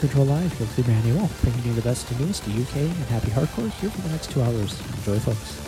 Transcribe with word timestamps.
Control 0.00 0.26
Live 0.26 0.60
with 0.60 0.78
Lee 0.78 0.94
Manuel, 0.94 1.28
bringing 1.42 1.64
you 1.64 1.72
the 1.72 1.82
best 1.82 2.08
and 2.10 2.20
newest 2.20 2.44
UK 2.44 2.76
and 2.76 3.04
happy 3.06 3.30
hardcore 3.30 3.70
here 3.80 3.90
for 3.90 4.00
the 4.02 4.10
next 4.10 4.30
two 4.30 4.40
hours. 4.40 4.80
Enjoy, 4.98 5.18
folks. 5.18 5.67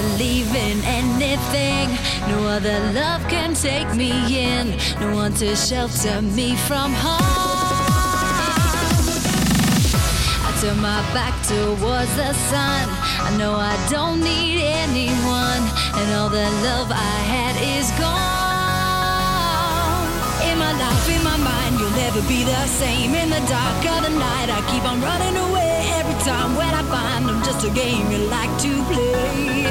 believe 0.00 0.54
in 0.54 0.78
anything. 0.84 1.86
No 2.30 2.38
other 2.46 2.78
love 2.92 3.22
can 3.28 3.54
take 3.54 3.90
me 3.94 4.12
in. 4.50 4.64
No 5.00 5.08
one 5.14 5.32
to 5.34 5.56
shelter 5.56 6.22
me 6.22 6.54
from 6.68 6.92
harm. 6.92 7.22
I 10.46 10.50
turn 10.60 10.78
my 10.80 11.02
back 11.18 11.34
towards 11.52 12.12
the 12.20 12.32
sun. 12.50 12.84
I 13.26 13.30
know 13.38 13.54
I 13.54 13.74
don't 13.90 14.20
need 14.20 14.58
anyone, 14.86 15.62
and 15.98 16.08
all 16.16 16.30
the 16.30 16.48
love 16.68 16.88
I 16.90 17.16
had 17.34 17.54
is 17.76 17.88
gone. 18.02 18.18
In 20.48 20.56
my 20.64 20.72
life, 20.84 21.06
in 21.16 21.22
my 21.24 21.38
mind, 21.50 21.72
you'll 21.78 21.98
never 22.04 22.22
be 22.28 22.44
the 22.44 22.66
same. 22.82 23.14
In 23.14 23.30
the 23.30 23.42
dark 23.56 23.82
of 23.94 24.00
the 24.06 24.12
night, 24.26 24.48
I 24.58 24.60
keep 24.70 24.84
on 24.84 25.00
running 25.00 25.36
away 25.46 25.67
every 26.08 26.24
time 26.24 26.56
when 26.56 26.72
I 26.74 26.82
find 26.84 27.24
I'm 27.30 27.42
just 27.44 27.64
a 27.64 27.70
game 27.70 28.10
you 28.10 28.18
like 28.28 28.50
to 28.62 28.82
play. 28.84 29.66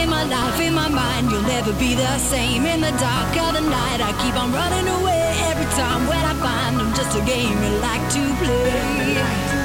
In 0.00 0.08
my 0.08 0.24
life, 0.24 0.60
in 0.60 0.74
my 0.74 0.88
mind, 0.88 1.30
you'll 1.30 1.42
never 1.42 1.72
be 1.72 1.94
the 1.94 2.18
same. 2.18 2.64
In 2.64 2.80
the 2.80 2.92
dark 2.92 3.36
of 3.36 3.54
the 3.54 3.60
night, 3.60 4.00
I 4.00 4.12
keep 4.22 4.36
on 4.36 4.52
running 4.52 4.88
away. 4.88 5.34
Every 5.50 5.66
time 5.76 6.06
when 6.06 6.24
I 6.24 6.34
find 6.34 6.76
I'm 6.80 6.94
just 6.94 7.16
a 7.16 7.24
game 7.24 7.56
you 7.62 7.70
like 7.80 8.04
to 8.14 8.22
play. 8.40 9.61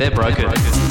They're 0.00 0.10
broken. 0.10 0.46
Not 0.46 0.89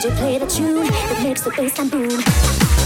DJ, 0.00 0.16
play 0.16 0.38
the 0.38 0.46
tune 0.46 0.86
that 0.86 1.20
makes 1.22 1.42
the 1.42 1.50
bassline 1.50 1.90
boom. 1.90 2.79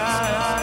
yeah. 0.00 0.59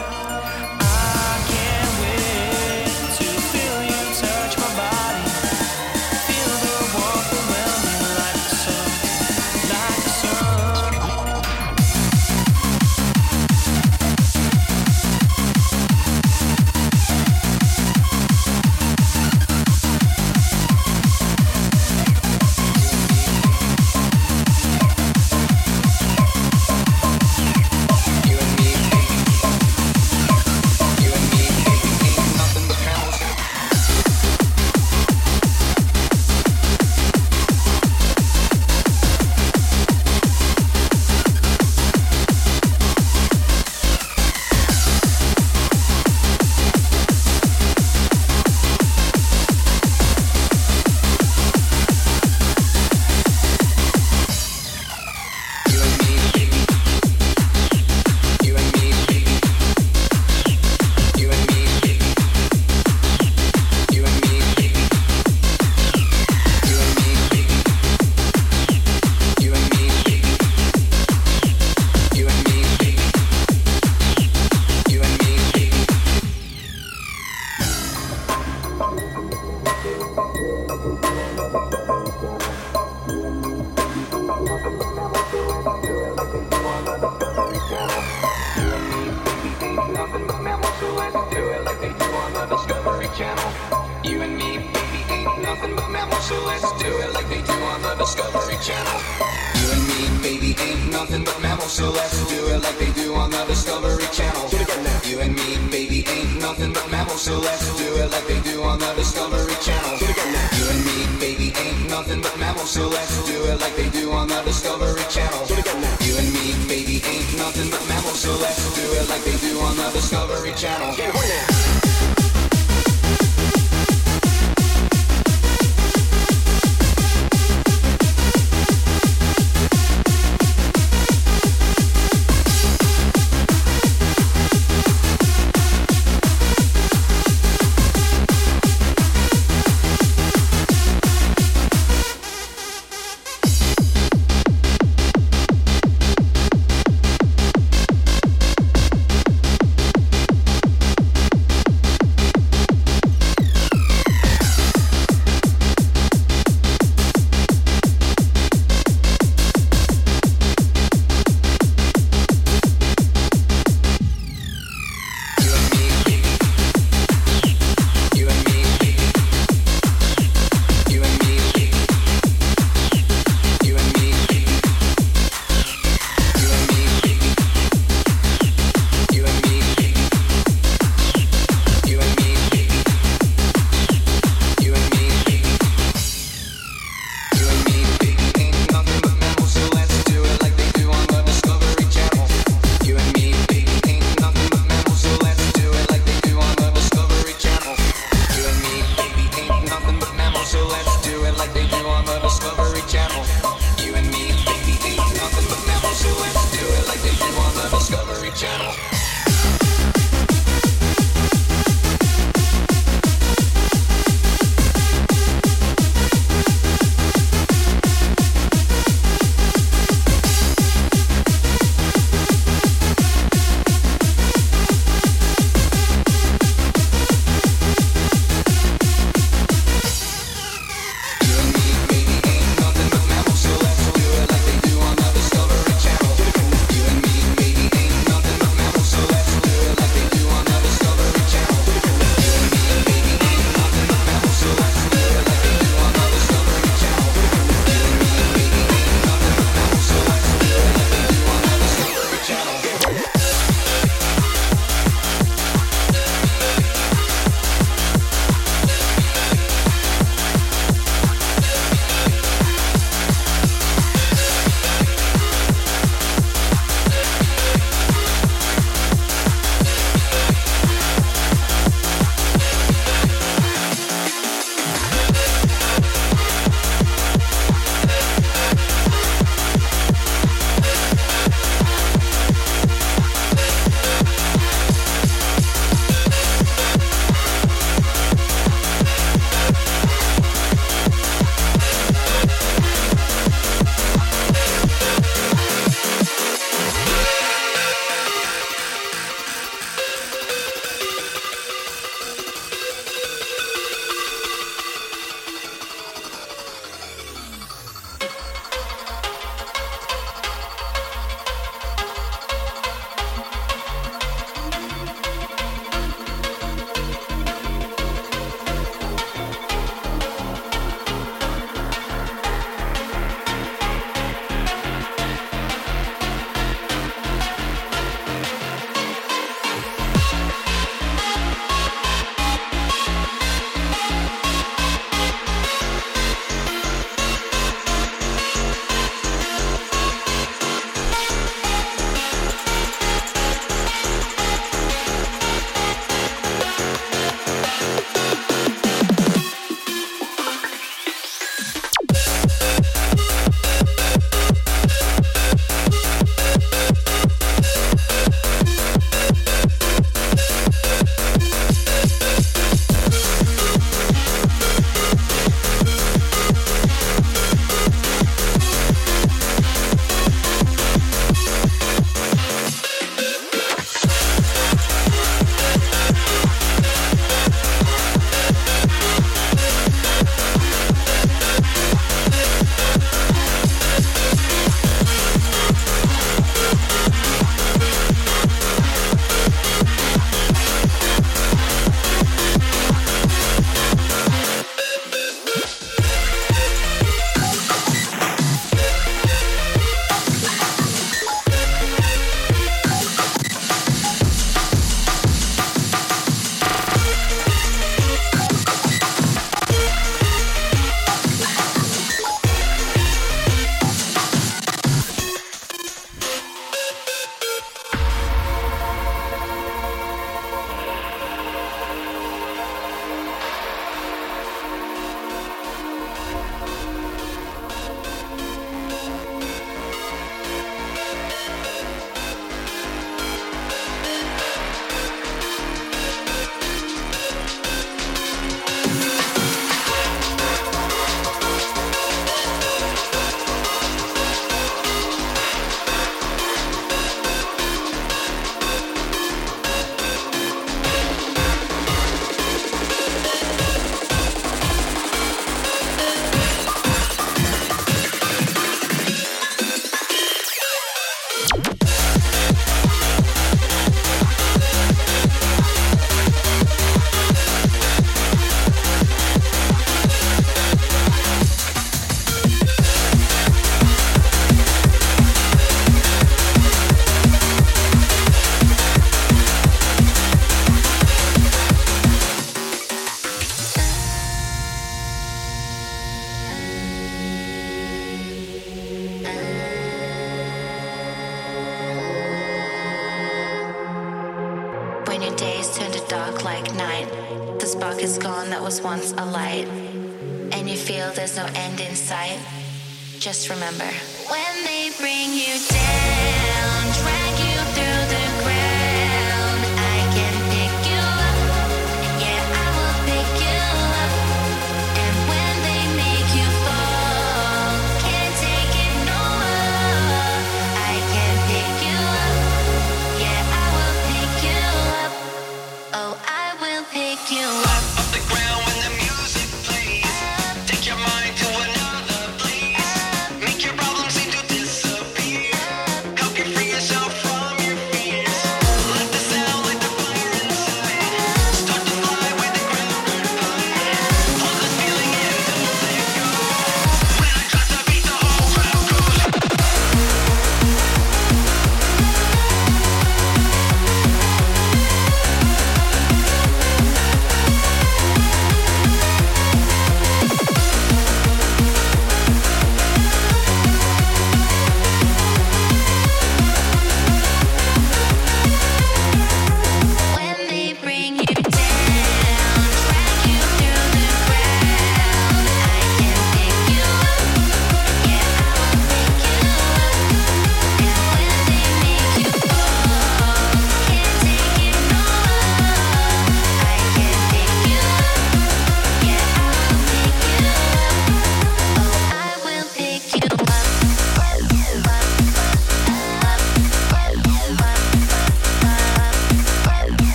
Remember 503.29 503.76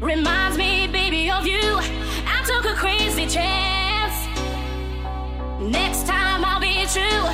Reminds 0.00 0.56
me, 0.56 0.86
baby, 0.86 1.30
of 1.30 1.46
you. 1.46 1.60
I 1.60 2.42
took 2.46 2.64
a 2.64 2.74
crazy 2.74 3.26
chance. 3.26 4.16
Next 5.60 6.06
time 6.06 6.42
I'll 6.42 6.58
be 6.58 6.86
true. 6.88 7.24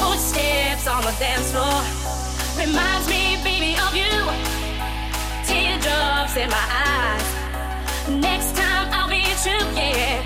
Footsteps 0.00 0.88
on 0.88 1.02
the 1.04 1.14
dance 1.20 1.52
floor. 1.52 1.84
Reminds 2.56 3.06
me, 3.06 3.36
baby, 3.44 3.76
of 3.84 3.94
you. 3.94 4.16
Teardrops 5.44 6.36
in 6.36 6.48
my 6.48 6.66
eyes. 6.88 8.08
Next 8.08 8.56
time 8.56 8.88
I'll 8.90 9.10
be 9.10 9.20
true, 9.44 9.66
yeah. 9.76 10.24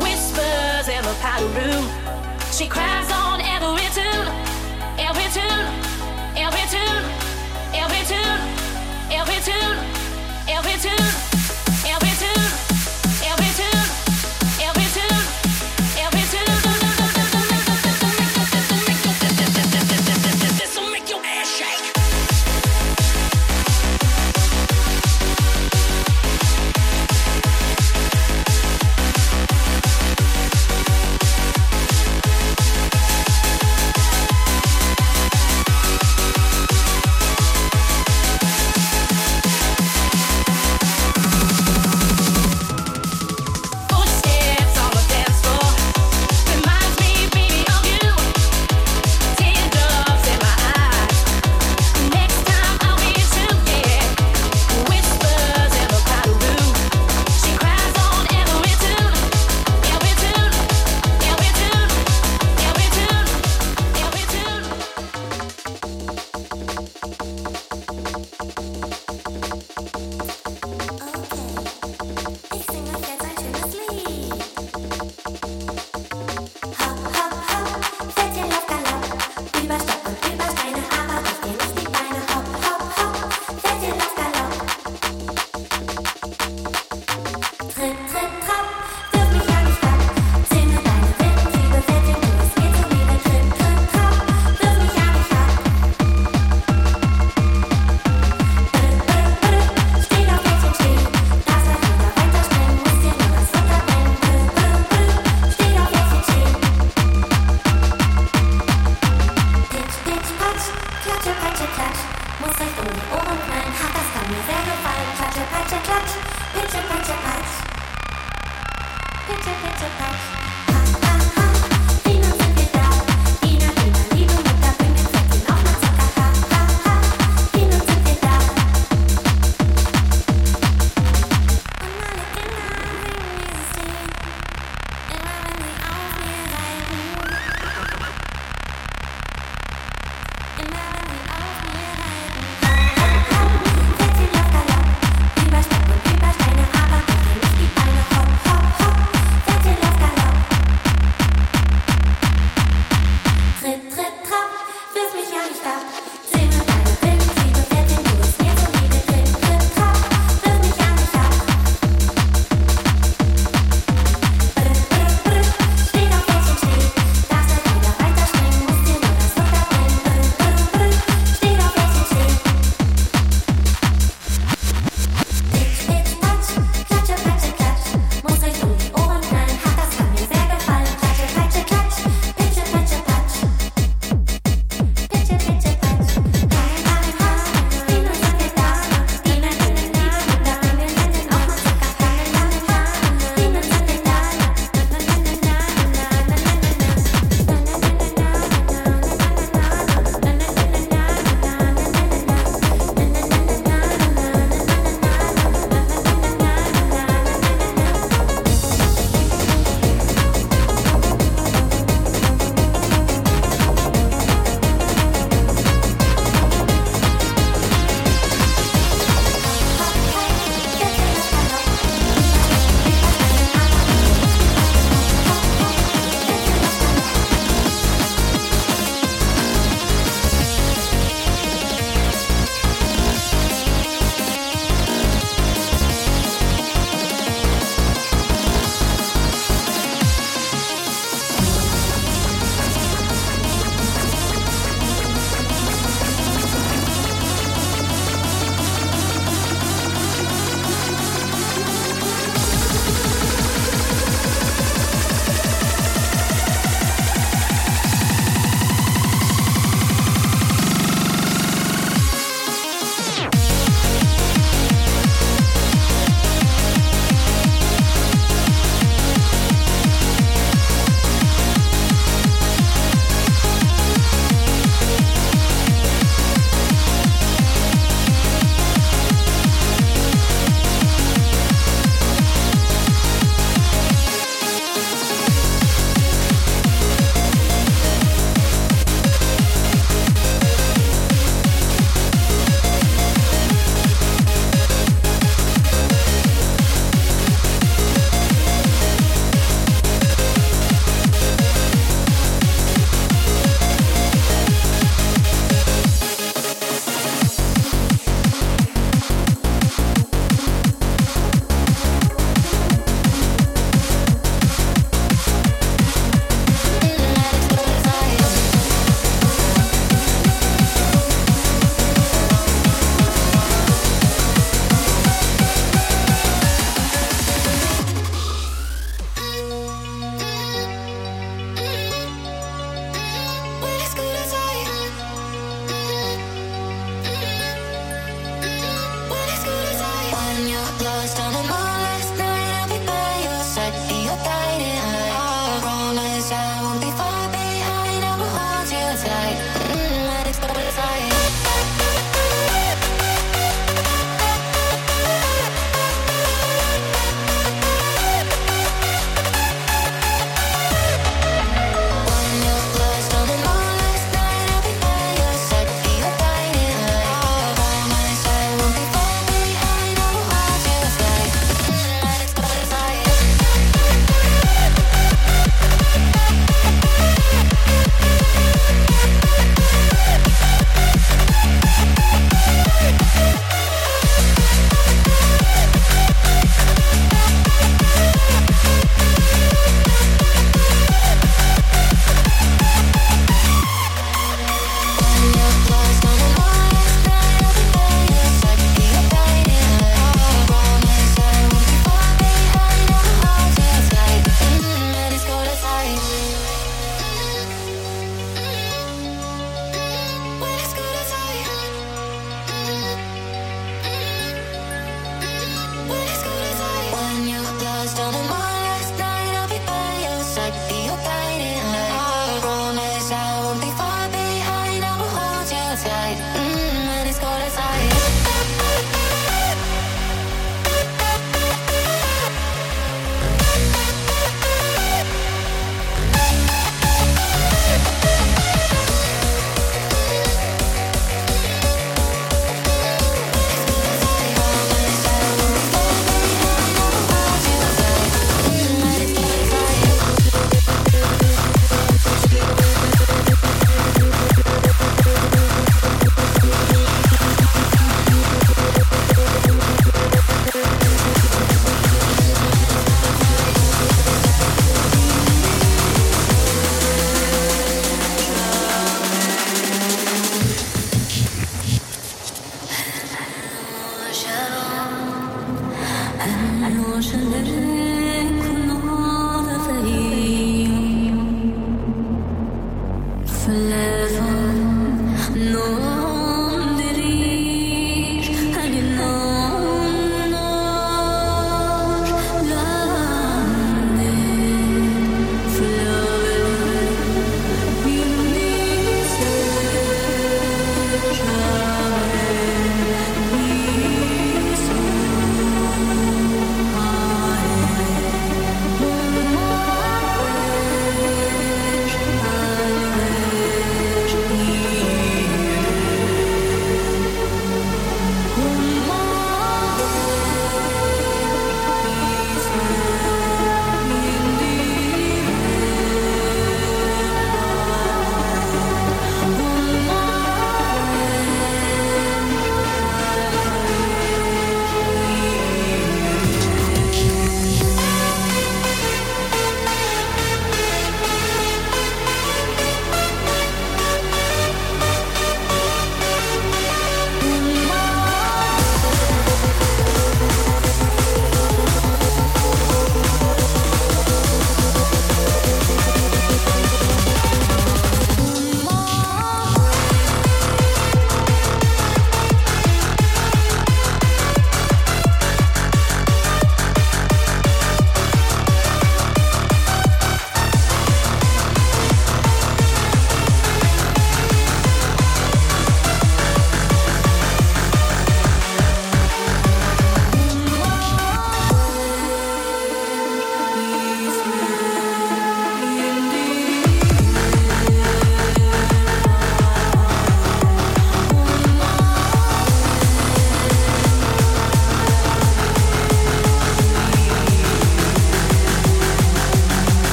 Whispers 0.00 0.88
in 0.88 1.04
the 1.04 1.16
powder 1.20 1.52
room. 1.52 1.84
She 2.50 2.66
cries 2.66 3.12
on 3.12 3.42
every 3.42 3.84
tune, 3.92 4.26
every 4.96 5.30
tune. 5.34 5.85